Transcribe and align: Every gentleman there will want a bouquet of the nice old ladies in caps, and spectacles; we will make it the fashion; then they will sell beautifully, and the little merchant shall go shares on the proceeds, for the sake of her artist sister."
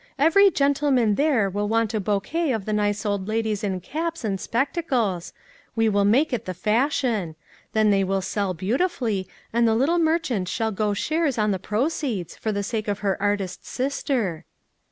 Every 0.17 0.49
gentleman 0.49 1.13
there 1.13 1.47
will 1.47 1.67
want 1.69 1.93
a 1.93 1.99
bouquet 1.99 2.51
of 2.53 2.65
the 2.65 2.73
nice 2.73 3.05
old 3.05 3.27
ladies 3.27 3.63
in 3.63 3.79
caps, 3.81 4.23
and 4.23 4.41
spectacles; 4.41 5.31
we 5.75 5.89
will 5.89 6.05
make 6.05 6.33
it 6.33 6.45
the 6.45 6.55
fashion; 6.55 7.35
then 7.73 7.91
they 7.91 8.03
will 8.03 8.23
sell 8.23 8.55
beautifully, 8.55 9.27
and 9.53 9.67
the 9.67 9.75
little 9.75 9.99
merchant 9.99 10.47
shall 10.47 10.71
go 10.71 10.95
shares 10.95 11.37
on 11.37 11.51
the 11.51 11.59
proceeds, 11.59 12.35
for 12.35 12.51
the 12.51 12.63
sake 12.63 12.87
of 12.87 13.01
her 13.05 13.15
artist 13.21 13.63
sister." 13.63 14.45